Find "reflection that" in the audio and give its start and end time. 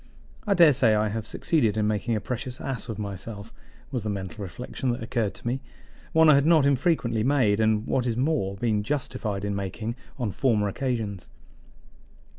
4.41-5.03